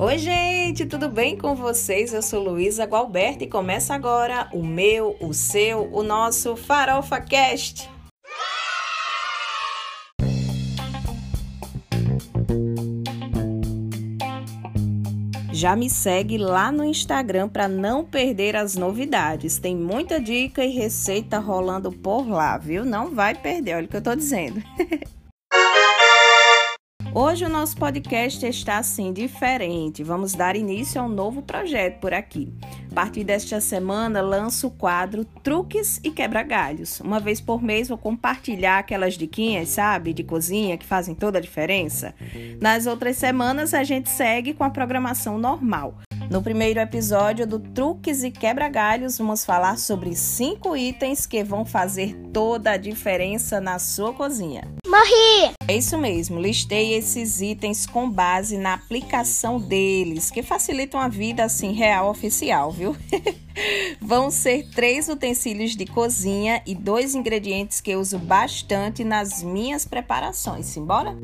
[0.00, 2.14] Oi, gente, tudo bem com vocês?
[2.14, 7.90] Eu sou Luísa Gualberto e começa agora o meu, o seu, o nosso Farofa Cast.
[15.52, 19.58] Já me segue lá no Instagram para não perder as novidades.
[19.58, 22.84] Tem muita dica e receita rolando por lá, viu?
[22.84, 24.62] Não vai perder, olha o que eu tô dizendo.
[27.20, 30.04] Hoje o nosso podcast está assim diferente.
[30.04, 32.54] Vamos dar início a um novo projeto por aqui.
[32.92, 37.00] A partir desta semana lanço o quadro Truques e Quebra-Galhos.
[37.00, 41.42] Uma vez por mês vou compartilhar aquelas diquinhas, sabe, de cozinha que fazem toda a
[41.42, 42.14] diferença.
[42.60, 45.98] Nas outras semanas a gente segue com a programação normal.
[46.30, 52.14] No primeiro episódio do Truques e Quebra-Galhos, vamos falar sobre cinco itens que vão fazer
[52.34, 54.68] toda a diferença na sua cozinha.
[54.86, 55.54] Morri!
[55.66, 61.44] É isso mesmo, listei esses itens com base na aplicação deles, que facilitam a vida
[61.44, 62.94] assim real oficial, viu?
[63.98, 69.86] Vão ser três utensílios de cozinha e dois ingredientes que eu uso bastante nas minhas
[69.86, 70.66] preparações.
[70.66, 71.16] Simbora?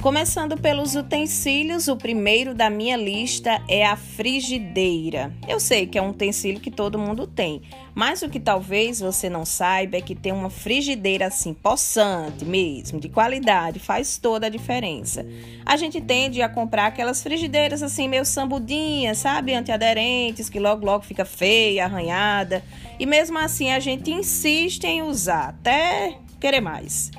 [0.00, 5.30] Começando pelos utensílios, o primeiro da minha lista é a frigideira.
[5.46, 7.60] Eu sei que é um utensílio que todo mundo tem,
[7.94, 12.98] mas o que talvez você não saiba é que ter uma frigideira assim, possante mesmo,
[12.98, 15.26] de qualidade, faz toda a diferença.
[15.66, 19.52] A gente tende a comprar aquelas frigideiras assim, meio sambudinhas, sabe?
[19.52, 22.64] Antiaderentes, que logo logo fica feia, arranhada.
[22.98, 27.10] E mesmo assim a gente insiste em usar, até querer mais.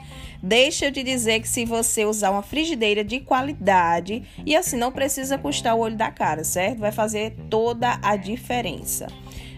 [0.43, 4.91] Deixa eu te dizer que se você usar uma frigideira de qualidade, e assim não
[4.91, 6.79] precisa custar o olho da cara, certo?
[6.79, 9.07] Vai fazer toda a diferença.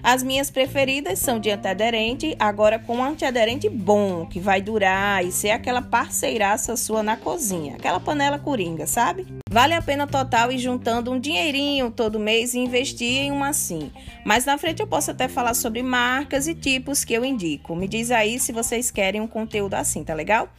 [0.04, 5.32] As minhas preferidas são de antiaderente, agora com um antiaderente bom, que vai durar e
[5.32, 9.26] ser aquela parceiraça sua na cozinha, aquela panela coringa, sabe?
[9.50, 13.92] Vale a pena total ir juntando um dinheirinho todo mês e investir em uma assim.
[14.26, 17.74] Mas na frente eu posso até falar sobre marcas e tipos que eu indico.
[17.74, 20.50] Me diz aí se vocês querem um conteúdo assim, tá legal?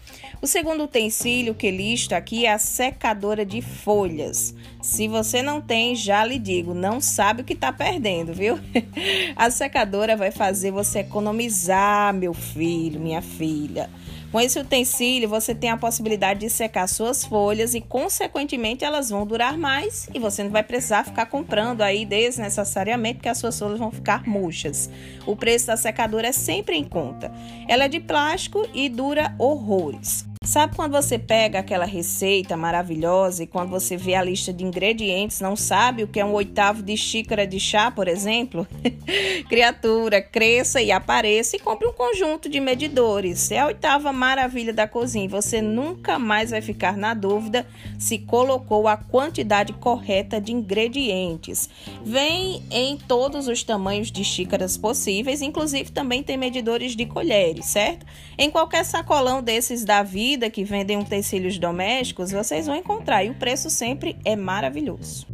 [0.41, 4.55] O segundo utensílio que listo aqui é a secadora de folhas.
[4.81, 8.59] Se você não tem, já lhe digo, não sabe o que está perdendo, viu?
[9.37, 13.91] A secadora vai fazer você economizar, meu filho, minha filha.
[14.31, 19.25] Com esse utensílio, você tem a possibilidade de secar suas folhas e, consequentemente, elas vão
[19.25, 23.79] durar mais e você não vai precisar ficar comprando aí desnecessariamente, porque as suas folhas
[23.79, 24.91] vão ficar murchas.
[25.25, 27.31] O preço da secadora é sempre em conta.
[27.69, 30.27] Ela é de plástico e dura horrores.
[30.45, 35.41] Sabe quando você pega aquela receita maravilhosa e quando você vê a lista de ingredientes,
[35.41, 38.67] não sabe o que é um oitavo de xícara de chá, por exemplo?
[39.49, 43.51] Criatura, cresça e apareça e compre um conjunto de medidores.
[43.51, 45.29] É a oitava maravilha da cozinha.
[45.31, 47.67] Você nunca mais vai ficar na dúvida
[47.99, 51.71] se colocou a quantidade correta de ingredientes.
[52.05, 58.05] Vem em todos os tamanhos de xícaras possíveis, inclusive também tem medidores de colheres, certo?
[58.37, 63.31] Em qualquer sacolão desses da vida, vida que vendem utensílios domésticos, vocês vão encontrar e
[63.31, 65.34] o preço sempre é maravilhoso.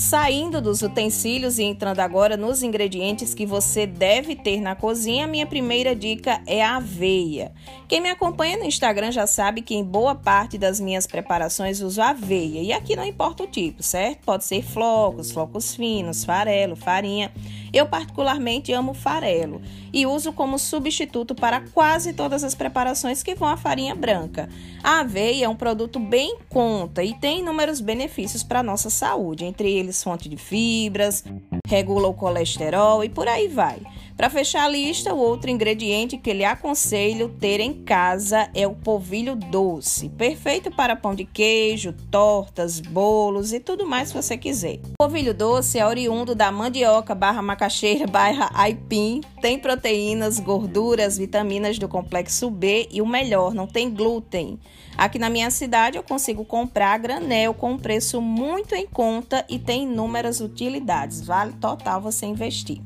[0.00, 5.46] Saindo dos utensílios e entrando agora nos ingredientes que você deve ter na cozinha, minha
[5.46, 7.52] primeira dica é a aveia.
[7.86, 12.00] Quem me acompanha no Instagram já sabe que em boa parte das minhas preparações uso
[12.00, 14.24] aveia, e aqui não importa o tipo, certo?
[14.24, 17.30] Pode ser flocos, flocos finos, farelo, farinha.
[17.70, 19.60] Eu particularmente amo farelo
[19.92, 24.48] e uso como substituto para quase todas as preparações que vão à farinha branca.
[24.82, 29.44] A aveia é um produto bem conta e tem inúmeros benefícios para a nossa saúde,
[29.44, 31.24] entre eles fonte de fibras,
[31.66, 33.80] regula o colesterol e por aí vai.
[34.20, 38.74] Para fechar a lista, o outro ingrediente que lhe aconselho ter em casa é o
[38.74, 44.74] polvilho doce, perfeito para pão de queijo, tortas, bolos e tudo mais que você quiser.
[44.74, 51.78] O polvilho doce é oriundo da mandioca barra macaxeira barra aipim, tem proteínas, gorduras, vitaminas
[51.78, 54.60] do complexo B e o melhor, não tem glúten.
[54.98, 59.58] Aqui na minha cidade eu consigo comprar granel com um preço muito em conta e
[59.58, 61.22] tem inúmeras utilidades.
[61.22, 62.82] Vale total você investir.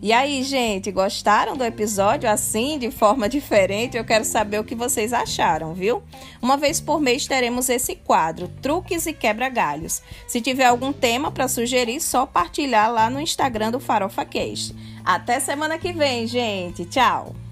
[0.00, 3.96] E aí, gente, gostaram do episódio assim, de forma diferente?
[3.96, 6.04] Eu quero saber o que vocês acharam, viu?
[6.40, 10.00] Uma vez por mês teremos esse quadro, Truques e Quebra-Galhos.
[10.28, 14.72] Se tiver algum tema para sugerir, só partilhar lá no Instagram do Farofa Cast.
[15.04, 16.84] Até semana que vem, gente.
[16.84, 17.47] Tchau!